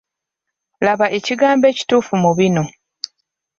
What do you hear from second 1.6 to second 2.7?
ebituufu mu bino.